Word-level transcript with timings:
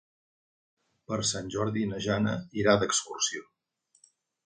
Per 1.11 1.19
Sant 1.33 1.53
Jordi 1.57 1.85
na 1.91 2.01
Jana 2.07 2.35
irà 2.65 2.77
d'excursió. 2.85 3.49